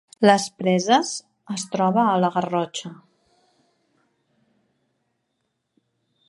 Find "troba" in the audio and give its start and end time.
1.75-2.05